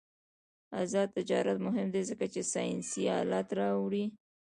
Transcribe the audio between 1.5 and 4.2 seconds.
مهم دی ځکه چې ساینسي آلات راوړي.